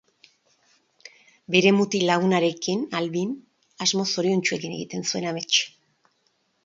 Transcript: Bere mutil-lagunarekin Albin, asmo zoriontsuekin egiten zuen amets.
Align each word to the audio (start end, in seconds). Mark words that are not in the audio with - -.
Bere 1.55 1.73
mutil-lagunarekin 1.81 2.81
Albin, 3.01 3.35
asmo 3.87 4.07
zoriontsuekin 4.15 4.75
egiten 4.79 5.07
zuen 5.13 5.29
amets. 5.35 5.63